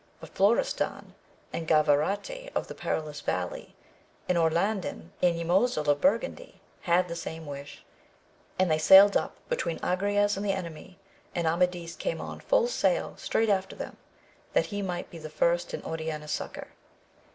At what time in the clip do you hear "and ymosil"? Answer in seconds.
5.21-5.87